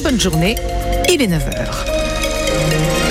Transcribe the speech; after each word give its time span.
bonne 0.00 0.20
journée. 0.20 0.54
Il 1.08 1.22
est 1.22 1.26
9h. 1.26 3.07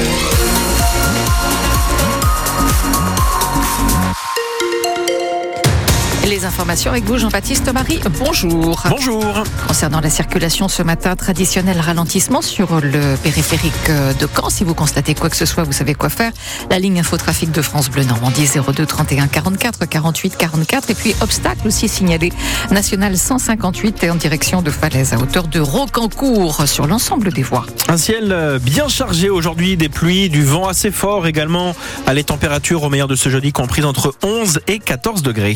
Les 6.37 6.45
informations 6.45 6.91
avec 6.91 7.03
vous, 7.05 7.17
Jean-Baptiste 7.17 7.73
Marie. 7.73 7.99
Bonjour. 8.19 8.83
Bonjour. 8.87 9.43
Concernant 9.67 10.01
la 10.01 10.11
circulation 10.11 10.67
ce 10.67 10.83
matin, 10.83 11.15
traditionnel 11.15 11.79
ralentissement 11.79 12.43
sur 12.43 12.79
le 12.79 13.15
périphérique 13.15 13.89
de 14.19 14.27
Caen. 14.27 14.51
Si 14.51 14.63
vous 14.63 14.75
constatez 14.75 15.15
quoi 15.15 15.31
que 15.31 15.35
ce 15.35 15.47
soit, 15.47 15.63
vous 15.63 15.71
savez 15.71 15.95
quoi 15.95 16.09
faire. 16.09 16.31
La 16.69 16.77
ligne 16.77 16.99
infotrafic 16.99 17.49
de 17.49 17.63
France 17.63 17.89
Bleu 17.89 18.03
Normandie 18.03 18.47
02 18.47 18.85
31 18.85 19.25
44 19.25 19.87
48 19.87 20.37
44. 20.37 20.91
Et 20.91 20.93
puis 20.93 21.15
obstacle 21.21 21.65
aussi 21.65 21.89
signalé 21.89 22.31
national 22.69 23.17
158 23.17 24.03
et 24.03 24.11
en 24.11 24.15
direction 24.15 24.61
de 24.61 24.69
Falaise 24.69 25.13
à 25.13 25.17
hauteur 25.17 25.47
de 25.47 25.59
Rocancourt 25.59 26.67
sur 26.67 26.85
l'ensemble 26.85 27.33
des 27.33 27.41
voies. 27.41 27.65
Un 27.89 27.97
ciel 27.97 28.59
bien 28.61 28.87
chargé 28.89 29.31
aujourd'hui, 29.31 29.75
des 29.75 29.89
pluies, 29.89 30.29
du 30.29 30.45
vent 30.45 30.67
assez 30.67 30.91
fort 30.91 31.25
également. 31.25 31.75
À 32.05 32.13
les 32.13 32.23
températures 32.23 32.83
au 32.83 32.91
meilleur 32.91 33.07
de 33.07 33.15
ce 33.15 33.29
jeudi 33.29 33.51
comprises 33.51 33.85
entre 33.85 34.13
11 34.21 34.59
et 34.67 34.77
14 34.77 35.23
degrés. 35.23 35.55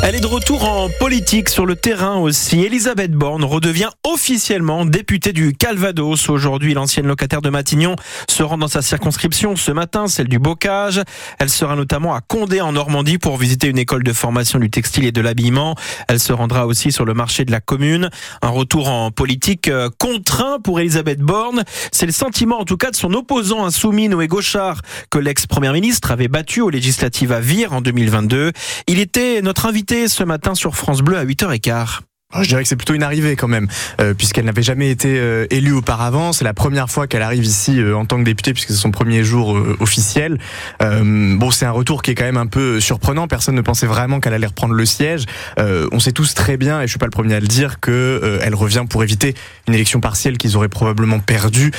Elle 0.00 0.14
est 0.14 0.20
de 0.20 0.26
retour 0.26 0.64
en 0.64 0.88
politique 0.88 1.48
sur 1.48 1.66
le 1.66 1.74
terrain 1.74 2.16
aussi. 2.16 2.60
Elisabeth 2.60 3.10
Borne 3.10 3.44
redevient 3.44 3.88
officiellement 4.04 4.84
députée 4.84 5.32
du 5.32 5.52
Calvados. 5.54 6.30
Aujourd'hui, 6.30 6.72
l'ancienne 6.72 7.06
locataire 7.06 7.42
de 7.42 7.50
Matignon 7.50 7.96
se 8.30 8.44
rend 8.44 8.58
dans 8.58 8.68
sa 8.68 8.80
circonscription 8.80 9.56
ce 9.56 9.72
matin, 9.72 10.06
celle 10.06 10.28
du 10.28 10.38
Bocage. 10.38 11.02
Elle 11.40 11.50
sera 11.50 11.74
notamment 11.74 12.14
à 12.14 12.20
Condé 12.20 12.60
en 12.60 12.72
Normandie 12.72 13.18
pour 13.18 13.36
visiter 13.36 13.66
une 13.66 13.76
école 13.76 14.04
de 14.04 14.12
formation 14.12 14.60
du 14.60 14.70
textile 14.70 15.04
et 15.04 15.12
de 15.12 15.20
l'habillement. 15.20 15.74
Elle 16.06 16.20
se 16.20 16.32
rendra 16.32 16.66
aussi 16.66 16.92
sur 16.92 17.04
le 17.04 17.12
marché 17.12 17.44
de 17.44 17.50
la 17.50 17.60
commune. 17.60 18.08
Un 18.40 18.50
retour 18.50 18.88
en 18.88 19.10
politique 19.10 19.68
euh, 19.68 19.90
contraint 19.98 20.58
pour 20.62 20.78
Elisabeth 20.78 21.20
Borne. 21.20 21.64
C'est 21.90 22.06
le 22.06 22.12
sentiment 22.12 22.60
en 22.60 22.64
tout 22.64 22.76
cas 22.76 22.92
de 22.92 22.96
son 22.96 23.12
opposant 23.14 23.66
insoumis 23.66 24.08
Noé 24.08 24.28
Gauchard 24.28 24.80
que 25.10 25.18
l'ex-première 25.18 25.72
ministre 25.72 26.12
avait 26.12 26.28
battu 26.28 26.60
aux 26.60 26.70
législatives 26.70 27.32
à 27.32 27.40
Vire 27.40 27.72
en 27.72 27.80
2022. 27.80 28.52
Il 28.86 29.00
était 29.00 29.42
notre 29.42 29.66
invité 29.66 29.87
ce 29.88 30.22
matin 30.22 30.54
sur 30.54 30.76
France 30.76 31.00
Bleu 31.00 31.16
à 31.16 31.24
8h15. 31.24 32.00
Je 32.36 32.46
dirais 32.46 32.62
que 32.62 32.68
c'est 32.68 32.76
plutôt 32.76 32.92
une 32.92 33.02
arrivée 33.02 33.36
quand 33.36 33.48
même, 33.48 33.68
euh, 34.02 34.12
puisqu'elle 34.12 34.44
n'avait 34.44 34.62
jamais 34.62 34.90
été 34.90 35.18
euh, 35.18 35.46
élue 35.48 35.72
auparavant. 35.72 36.34
C'est 36.34 36.44
la 36.44 36.52
première 36.52 36.90
fois 36.90 37.06
qu'elle 37.06 37.22
arrive 37.22 37.46
ici 37.46 37.80
euh, 37.80 37.96
en 37.96 38.04
tant 38.04 38.18
que 38.18 38.22
députée, 38.22 38.52
puisque 38.52 38.68
c'est 38.68 38.76
son 38.76 38.90
premier 38.90 39.24
jour 39.24 39.58
officiel. 39.80 40.38
Bon, 40.78 41.50
c'est 41.50 41.64
un 41.64 41.70
retour 41.70 42.02
qui 42.02 42.10
est 42.10 42.14
quand 42.14 42.26
même 42.26 42.36
un 42.36 42.46
peu 42.46 42.80
surprenant. 42.80 43.28
Personne 43.28 43.54
ne 43.54 43.62
pensait 43.62 43.86
vraiment 43.86 44.20
qu'elle 44.20 44.34
allait 44.34 44.46
reprendre 44.46 44.74
le 44.74 44.84
siège. 44.84 45.24
on 45.56 45.98
sait 46.00 46.12
tous 46.12 46.34
très 46.34 46.58
bien, 46.58 46.82
et 46.82 46.86
je 46.86 46.90
suis 46.90 46.98
pas 46.98 47.06
le 47.06 47.10
premier 47.10 47.34
à 47.34 47.40
le 47.40 47.46
dire, 47.46 47.80
que 47.80 48.38
elle 48.42 48.54
revient 48.54 48.84
pour 48.88 49.02
éviter 49.02 49.34
une 49.66 49.74
élection 49.74 50.00
partielle 50.00 50.36
qu'ils 50.36 50.56
auraient 50.56 50.68
probablement 50.68 51.20
perdue. 51.20 51.70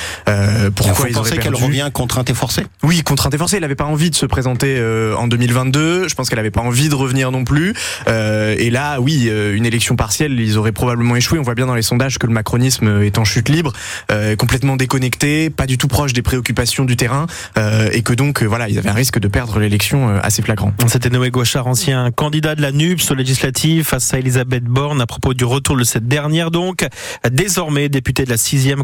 pourquoi 0.74 1.08
ils 1.08 1.16
auraient 1.16 1.38
qu'elle 1.38 1.54
revient 1.54 1.90
contrainte 1.92 2.28
et 2.28 2.34
forcée 2.34 2.66
Oui, 2.82 3.02
contrainte 3.02 3.34
et 3.34 3.38
forcée. 3.38 3.56
Elle 3.56 3.62
n'avait 3.62 3.76
pas 3.76 3.84
envie 3.84 4.10
de 4.10 4.16
se 4.16 4.26
présenter 4.26 4.82
en 5.16 5.28
2022. 5.28 6.08
Je 6.08 6.14
pense 6.14 6.28
qu'elle 6.28 6.38
n'avait 6.38 6.50
pas 6.50 6.62
envie 6.62 6.88
de 6.88 6.94
revenir 6.94 7.30
non 7.30 7.44
plus. 7.44 7.74
et 8.08 8.70
là, 8.70 9.00
oui, 9.00 9.30
une 9.30 9.66
élection 9.66 9.94
partielle 9.94 10.39
ils 10.40 10.58
auraient 10.58 10.72
probablement 10.72 11.16
échoué. 11.16 11.38
On 11.38 11.42
voit 11.42 11.54
bien 11.54 11.66
dans 11.66 11.74
les 11.74 11.82
sondages 11.82 12.18
que 12.18 12.26
le 12.26 12.32
macronisme 12.32 13.02
est 13.02 13.18
en 13.18 13.24
chute 13.24 13.48
libre, 13.48 13.72
euh, 14.10 14.36
complètement 14.36 14.76
déconnecté, 14.76 15.50
pas 15.50 15.66
du 15.66 15.78
tout 15.78 15.88
proche 15.88 16.12
des 16.12 16.22
préoccupations 16.22 16.84
du 16.84 16.96
terrain, 16.96 17.26
euh, 17.58 17.90
et 17.92 18.02
que 18.02 18.12
donc 18.12 18.42
euh, 18.42 18.46
voilà, 18.46 18.68
ils 18.68 18.78
avaient 18.78 18.88
un 18.88 18.94
risque 18.94 19.18
de 19.18 19.28
perdre 19.28 19.58
l'élection 19.58 20.08
euh, 20.08 20.20
assez 20.22 20.42
flagrant. 20.42 20.72
C'était 20.88 21.10
Noé 21.10 21.30
Gauchard, 21.30 21.66
ancien 21.66 22.10
candidat 22.10 22.54
de 22.54 22.62
la 22.62 22.72
NUPS 22.72 23.10
aux 23.10 23.14
législatives 23.14 23.84
face 23.84 24.12
à 24.14 24.18
Elisabeth 24.18 24.64
Borne 24.64 25.00
à 25.00 25.06
propos 25.06 25.34
du 25.34 25.44
retour 25.44 25.76
de 25.76 25.84
cette 25.84 26.08
dernière 26.08 26.50
donc, 26.50 26.86
désormais 27.30 27.88
députée 27.88 28.24
de 28.24 28.30
la 28.30 28.36
sixième 28.36 28.82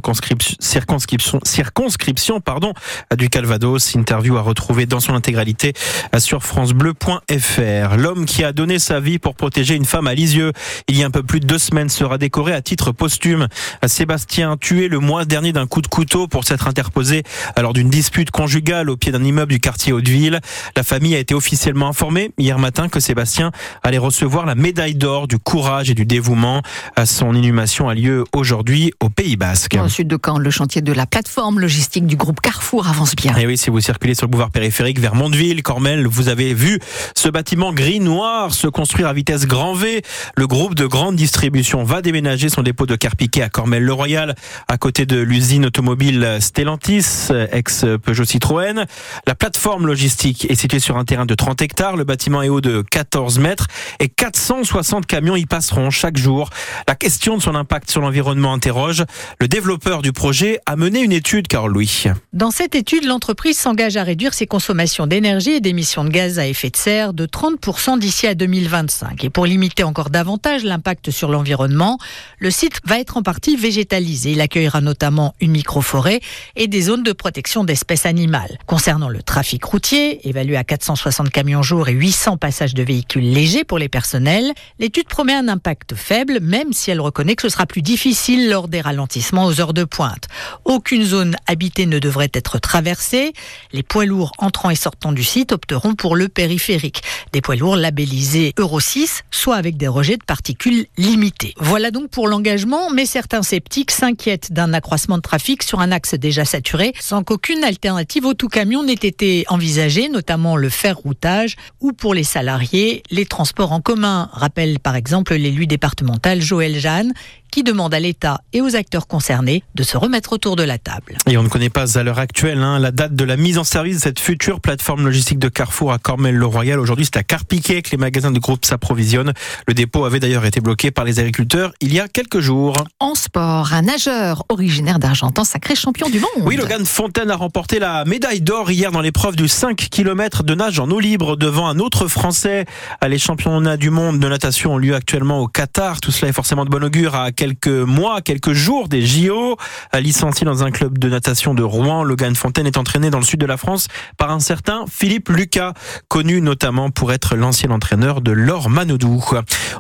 circonscription, 0.61 1.41
circonscription 1.45 2.41
pardon, 2.41 2.73
du 3.17 3.29
Calvados. 3.29 3.97
Interview 3.97 4.37
à 4.37 4.43
retrouver 4.43 4.87
dans 4.87 5.01
son 5.01 5.15
intégralité 5.15 5.73
sur 6.19 6.43
francebleu.fr. 6.43 7.97
L'homme 7.97 8.27
qui 8.27 8.45
a 8.45 8.53
donné 8.53 8.78
sa 8.78 9.00
vie 9.00 9.19
pour 9.19 9.34
protéger 9.34 9.75
une 9.75 9.84
femme 9.84 10.06
à 10.06 10.15
Lisieux 10.15 10.53
il 10.89 10.99
y 10.99 11.03
a 11.03 11.06
un 11.06 11.11
peu 11.11 11.22
plus 11.22 11.41
de 11.41 11.46
deux 11.47 11.59
semaines 11.59 11.89
sera 11.89 12.19
décoré 12.19 12.53
à 12.53 12.61
titre 12.61 12.93
posthume. 12.93 13.47
Sébastien, 13.87 14.57
tué 14.57 14.89
le 14.89 14.99
mois 14.99 15.25
dernier 15.25 15.53
d'un 15.53 15.67
coup 15.67 15.81
de 15.81 15.87
couteau 15.87 16.27
pour 16.27 16.45
s'être 16.45 16.67
interposé 16.67 17.23
lors 17.57 17.73
d'une 17.73 17.89
dispute 17.89 18.31
conjugale 18.33 18.91
au 18.91 18.97
pied 18.97 19.12
d'un 19.12 19.23
immeuble 19.23 19.53
du 19.53 19.61
quartier 19.61 19.93
Hauteville. 19.93 20.41
La 20.77 20.83
famille 20.83 21.15
a 21.15 21.19
été 21.19 21.34
officiellement 21.34 21.89
informée 21.89 22.33
hier 22.37 22.59
matin 22.59 22.89
que 22.89 22.99
Sébastien 22.99 23.53
allait 23.84 23.97
recevoir 23.97 24.45
la 24.45 24.57
médaille 24.57 24.97
d'or 24.97 25.29
du 25.29 25.39
courage 25.39 25.89
et 25.89 25.95
du 25.95 26.05
dévouement. 26.05 26.62
Son 27.05 27.33
inhumation 27.34 27.89
a 27.89 27.95
lieu 27.95 28.25
aujourd'hui 28.33 28.93
au 29.01 29.09
Pays 29.09 29.37
Basque. 29.37 29.78
Au 29.81 29.89
sud 29.89 30.09
de 30.09 30.19
Caen, 30.23 30.39
le 30.39 30.51
chantier 30.51 30.83
de 30.83 30.93
la 30.93 31.07
plateforme 31.07 31.61
logistique 31.61 32.07
du 32.07 32.17
groupe 32.17 32.41
Carrefour 32.41 32.89
avance 32.89 33.15
bien. 33.15 33.37
Et 33.37 33.47
oui, 33.47 33.57
si 33.57 33.71
vous 33.71 33.81
circulez 33.81 34.15
sur 34.17 34.27
le 34.27 34.33
boulevard 34.33 34.51
périphérique 34.51 34.99
vers 34.99 35.15
Mondeville, 35.15 35.63
Cormel, 35.63 36.09
vous 36.09 36.28
avez 36.28 36.55
vu 36.55 36.81
ce 37.15 37.28
bâtiment 37.28 37.73
gris-noir 37.73 38.53
se 38.53 38.67
construire 38.67 39.07
à 39.07 39.13
vitesse 39.13 39.47
grand 39.47 39.75
V. 39.75 40.03
Le 40.37 40.47
groupe 40.49 40.75
de 40.75 40.87
grande 40.87 41.15
distribution 41.15 41.35
distribution 41.36 41.84
va 41.84 42.00
déménager 42.00 42.48
son 42.48 42.62
dépôt 42.62 42.86
de 42.86 42.97
Carpiquet 42.97 43.42
à 43.42 43.50
Cormel-le-Royal, 43.50 44.34
à 44.69 44.78
côté 44.78 45.04
de 45.04 45.19
l'usine 45.20 45.66
automobile 45.66 46.38
Stellantis, 46.41 47.28
ex-Peugeot 47.52 48.24
Citroën. 48.24 48.86
La 49.26 49.34
plateforme 49.34 49.86
logistique 49.86 50.50
est 50.50 50.54
située 50.54 50.78
sur 50.78 50.97
un 50.97 51.04
terrain 51.04 51.26
de 51.26 51.34
30 51.34 51.60
hectares. 51.60 51.97
Le 51.97 52.04
bâtiment 52.04 52.41
est 52.41 52.48
haut 52.48 52.62
de 52.62 52.82
14 52.91 53.38
mètres 53.38 53.66
et 54.00 54.08
460 54.08 55.04
camions 55.04 55.36
y 55.36 55.44
passeront 55.44 55.91
chaque 55.91 56.16
jour. 56.16 56.48
La 56.88 56.94
question 56.94 57.36
de 57.36 57.42
son 57.42 57.54
impact 57.54 57.91
sur 57.91 58.00
l'environnement 58.00 58.54
interroge. 58.54 59.04
Le 59.38 59.47
développeur 59.47 60.00
du 60.00 60.12
projet 60.12 60.60
a 60.64 60.74
mené 60.76 61.00
une 61.03 61.12
étude, 61.12 61.48
Carole 61.48 61.74
Louis. 61.74 62.04
Dans 62.32 62.50
cette 62.50 62.74
étude, 62.74 63.04
l'entreprise 63.04 63.58
s'engage 63.58 63.98
à 63.98 64.04
réduire 64.04 64.32
ses 64.32 64.47
consommations 64.47 65.06
d'énergie 65.06 65.50
et 65.50 65.60
d'émissions 65.60 66.04
de 66.04 66.08
gaz 66.08 66.38
à 66.38 66.47
effet 66.47 66.70
de 66.70 66.78
serre 66.78 67.12
de 67.12 67.26
30% 67.26 67.98
d'ici 67.98 68.26
à 68.26 68.34
2025. 68.34 69.22
Et 69.22 69.28
pour 69.28 69.44
limiter 69.44 69.82
encore 69.82 70.08
davantage 70.08 70.64
l'impact 70.64 71.10
sur 71.10 71.25
l'environnement. 71.28 71.98
Le 72.38 72.50
site 72.50 72.81
va 72.84 72.98
être 72.98 73.16
en 73.16 73.22
partie 73.22 73.56
végétalisé. 73.56 74.32
Il 74.32 74.41
accueillera 74.41 74.81
notamment 74.81 75.34
une 75.41 75.53
microforêt 75.53 76.20
et 76.56 76.69
des 76.69 76.82
zones 76.82 77.03
de 77.03 77.12
protection 77.12 77.64
d'espèces 77.64 78.06
animales. 78.06 78.59
Concernant 78.66 79.09
le 79.09 79.22
trafic 79.22 79.65
routier, 79.65 80.28
évalué 80.28 80.56
à 80.56 80.65
460 80.65 81.31
camions 81.31 81.62
jour 81.62 81.88
et 81.88 81.92
800 81.92 82.36
passages 82.36 82.75
de 82.75 82.82
véhicules 82.82 83.31
légers 83.31 83.65
pour 83.65 83.78
les 83.78 83.88
personnels, 83.88 84.53
l'étude 84.78 85.09
promet 85.09 85.34
un 85.34 85.48
impact 85.48 85.94
faible, 85.94 86.38
même 86.41 86.72
si 86.72 86.91
elle 86.91 87.00
reconnaît 87.00 87.36
que 87.36 87.42
ce 87.42 87.48
sera 87.48 87.66
plus 87.66 87.82
difficile 87.82 88.48
lors 88.48 88.69
des 88.69 88.81
ralentissements 88.81 89.47
aux 89.47 89.60
heures 89.60 89.75
de 89.75 89.84
pointe. 89.84 90.28
Aucune 90.65 91.04
zone 91.04 91.36
habitée 91.47 91.86
ne 91.86 91.98
devrait 91.98 92.31
être 92.32 92.59
traversée. 92.59 93.32
Les 93.72 93.82
poids 93.82 94.06
lourds 94.06 94.32
entrant 94.38 94.70
et 94.70 94.76
sortant 94.76 95.12
du 95.12 95.25
site 95.25 95.53
opteront 95.53 95.94
pour 95.94 96.16
le 96.16 96.28
périphérique. 96.28 97.03
Des 97.32 97.41
poids 97.41 97.56
lourds 97.56 97.76
labellisés 97.76 98.53
Euro 98.59 98.81
6, 98.81 99.22
soit 99.31 99.56
avec 99.56 99.76
des 99.76 99.88
rejets 99.88 100.16
de 100.16 100.25
particules 100.25 100.86
limités. 100.97 101.16
Voilà 101.59 101.91
donc 101.91 102.10
pour 102.10 102.28
l'engagement, 102.28 102.91
mais 102.91 103.06
certains 103.06 103.43
sceptiques 103.43 103.91
s'inquiètent 103.91 104.53
d'un 104.53 104.72
accroissement 104.72 105.16
de 105.16 105.22
trafic 105.22 105.62
sur 105.62 105.81
un 105.81 105.91
axe 105.91 106.15
déjà 106.15 106.44
saturé, 106.44 106.93
sans 107.00 107.25
qu'aucune 107.25 107.65
alternative 107.65 108.27
au 108.27 108.34
tout 108.34 108.49
camion 108.49 108.82
n'ait 108.82 108.93
été 108.93 109.44
envisagée, 109.49 110.09
notamment 110.09 110.56
le 110.56 110.69
fer-routage 110.69 111.56
ou 111.81 111.93
pour 111.93 112.15
les 112.15 112.25
salariés, 112.25 113.03
les 113.10 113.25
transports 113.25 113.72
en 113.72 113.81
commun, 113.81 114.28
rappelle 114.32 114.78
par 114.78 114.97
exemple 114.97 115.34
l'élu 115.34 115.66
départemental 115.66 116.41
Joël 116.43 116.78
Jeanne, 116.78 117.15
qui 117.51 117.62
demande 117.62 117.95
à 117.95 118.01
l'État 118.01 118.41
et 118.53 118.61
aux 118.61 118.77
acteurs 118.77 119.07
concernés 119.07 119.62
de 119.75 119.83
se 119.83 119.97
remettre 119.97 120.33
autour 120.33 120.57
de 120.57 120.62
la 120.62 120.79
table. 120.79 121.17
Et 121.29 121.37
on 121.37 121.43
ne 121.43 121.49
connaît 121.49 121.71
pas 121.71 121.99
à 121.99 122.03
l'heure 122.03 122.19
actuelle 122.19 122.62
hein, 122.62 122.79
la 122.79 122.91
date 122.91 123.15
de 123.15 123.25
la 123.25 123.37
mise 123.37 123.59
en 123.59 123.65
service 123.65 123.97
de 123.97 124.03
cette 124.03 124.21
future 124.21 124.61
plateforme 124.61 125.05
logistique 125.05 125.39
de 125.39 125.49
Carrefour 125.49 125.93
à 125.93 125.99
Cormel-le-Royal. 125.99 126.79
Aujourd'hui, 126.79 127.05
c'est 127.07 127.17
à 127.17 127.23
Carpiquet 127.23 127.83
que 127.83 127.91
les 127.91 127.97
magasins 127.97 128.31
de 128.31 128.39
groupe 128.39 128.65
s'approvisionnent. 128.65 129.33
Le 129.67 129.75
dépôt 129.75 130.05
avait 130.05 130.21
d'ailleurs 130.21 130.45
été 130.45 130.61
bloqué 130.61 130.91
par 130.91 131.05
les 131.05 131.19
agriculteurs 131.19 131.73
il 131.81 131.93
y 131.93 132.01
a 132.01 132.09
quelques 132.09 132.41
jours. 132.41 132.84
En 133.01 133.15
sport, 133.15 133.73
un 133.73 133.83
nageur 133.83 134.45
originaire 134.49 134.99
d'Argentan, 134.99 135.45
sacré 135.45 135.75
champion 135.75 136.09
du 136.09 136.19
monde. 136.21 136.45
Oui, 136.45 136.57
Logan 136.57 136.84
Fontaine 136.84 137.31
a 137.31 137.37
remporté 137.37 137.78
la 137.78 138.04
médaille 138.04 138.41
d'or 138.41 138.71
hier 138.71 138.92
dans 138.92 139.01
l'épreuve 139.01 139.37
du 139.37 139.49
5 139.49 139.77
km 139.91 140.42
de 140.42 140.54
nage 140.54 140.78
en 140.78 140.91
eau 140.91 141.01
libre 141.01 141.37
devant 141.37 141.69
un 141.69 141.78
autre 141.78 142.09
Français. 142.09 142.66
Les 143.07 143.19
championnats 143.19 143.77
du 143.77 143.91
monde 143.91 144.19
de 144.19 144.28
natation 144.28 144.75
ont 144.75 144.78
lieu 144.78 144.95
actuellement 144.95 145.41
au 145.41 145.49
Qatar. 145.49 146.01
Tout 146.01 146.10
cela 146.10 146.28
est 146.28 146.34
forcément 146.34 146.65
de 146.65 146.71
bon 146.71 146.83
augure 146.83 147.15
à 147.15 147.33
quelques 147.33 147.46
mois, 147.66 148.21
quelques 148.21 148.53
jours 148.53 148.89
des 148.89 149.04
JO. 149.04 149.57
Licencié 149.95 150.45
dans 150.45 150.65
un 150.65 150.71
club 150.71 150.98
de 150.98 151.09
natation 151.09 151.54
de 151.54 151.63
Rouen, 151.63 152.04
Logan 152.04 152.34
Fontaine 152.34 152.66
est 152.66 152.77
entraîné 152.77 153.10
dans 153.10 153.19
le 153.19 153.25
sud 153.25 153.41
de 153.41 153.47
la 153.47 153.57
France 153.57 153.89
par 154.19 154.31
un 154.31 154.41
certain 154.41 154.84
Philippe 154.91 155.28
Lucas, 155.28 155.72
connu 156.09 156.41
notamment 156.41 156.91
pour 156.91 157.13
être 157.13 157.37
l'ancien 157.37 157.71
entraîneur 157.71 158.21
de 158.21 158.33
Laure 158.33 158.71
Manodou. 158.71 159.22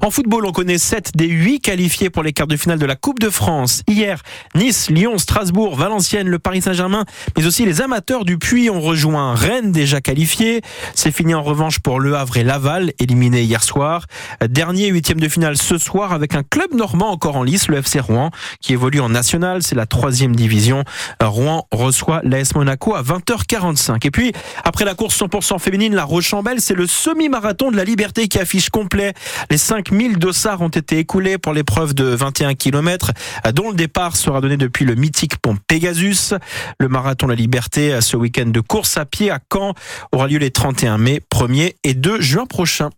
En 0.02 0.10
football, 0.10 0.46
on 0.46 0.52
connaît 0.52 0.78
7 0.78 1.12
des 1.14 1.28
8 1.28 1.60
qualifiés 1.60 2.10
pour 2.10 2.22
les 2.22 2.32
quarts 2.32 2.46
de 2.46 2.56
finale 2.56 2.78
de 2.78 2.86
la 2.86 2.96
Coupe 2.96 3.18
de 3.18 3.30
France. 3.30 3.82
Hier, 3.88 4.22
Nice, 4.54 4.90
Lyon, 4.90 5.18
Strasbourg, 5.18 5.76
Valenciennes, 5.76 6.28
le 6.28 6.38
Paris 6.38 6.62
Saint-Germain, 6.62 7.04
mais 7.36 7.46
aussi 7.46 7.64
les 7.64 7.80
amateurs 7.80 8.24
du 8.24 8.38
Puy 8.38 8.70
ont 8.70 8.80
rejoint 8.80 9.34
Rennes 9.34 9.72
déjà 9.72 10.00
qualifié. 10.00 10.62
C'est 10.94 11.12
fini 11.12 11.34
en 11.34 11.42
revanche 11.42 11.78
pour 11.78 12.00
Le 12.00 12.16
Havre 12.16 12.36
et 12.38 12.44
Laval, 12.44 12.92
éliminés 12.98 13.42
hier 13.42 13.62
soir. 13.62 14.06
Dernier 14.48 14.88
huitième 14.88 15.20
de 15.20 15.28
finale 15.28 15.56
ce 15.56 15.78
soir 15.78 16.12
avec 16.12 16.34
un 16.34 16.42
club 16.42 16.74
normand 16.74 17.10
encore 17.10 17.36
en 17.36 17.42
le 17.68 17.78
FC 17.78 18.00
Rouen 18.00 18.30
qui 18.60 18.72
évolue 18.72 19.00
en 19.00 19.08
national. 19.08 19.62
C'est 19.62 19.74
la 19.74 19.86
troisième 19.86 20.34
division. 20.34 20.84
Rouen 21.22 21.66
reçoit 21.70 22.20
l'AS 22.24 22.54
Monaco 22.54 22.94
à 22.94 23.02
20h45. 23.02 24.06
Et 24.06 24.10
puis, 24.10 24.32
après 24.64 24.84
la 24.84 24.94
course 24.94 25.18
100% 25.18 25.58
féminine, 25.58 25.94
la 25.94 26.04
Rochambelle, 26.04 26.60
c'est 26.60 26.74
le 26.74 26.86
semi-marathon 26.86 27.70
de 27.70 27.76
la 27.76 27.84
liberté 27.84 28.28
qui 28.28 28.38
affiche 28.38 28.70
complet. 28.70 29.14
Les 29.50 29.58
5000 29.58 30.18
dossards 30.18 30.60
ont 30.60 30.68
été 30.68 30.98
écoulés 30.98 31.38
pour 31.38 31.52
l'épreuve 31.52 31.94
de 31.94 32.04
21 32.04 32.54
km, 32.54 33.12
dont 33.54 33.70
le 33.70 33.76
départ 33.76 34.16
sera 34.16 34.40
donné 34.40 34.56
depuis 34.56 34.84
le 34.84 34.94
mythique 34.94 35.38
pont 35.38 35.56
Pegasus. 35.68 36.34
Le 36.80 36.88
marathon 36.88 37.26
de 37.26 37.32
la 37.32 37.36
liberté, 37.36 38.00
ce 38.00 38.16
week-end 38.16 38.46
de 38.46 38.60
course 38.60 38.96
à 38.96 39.04
pied 39.04 39.30
à 39.30 39.38
Caen, 39.52 39.74
aura 40.12 40.26
lieu 40.26 40.38
les 40.38 40.50
31 40.50 40.98
mai, 40.98 41.20
1er 41.32 41.74
et 41.84 41.94
2 41.94 42.20
juin 42.20 42.46
prochains. 42.46 42.90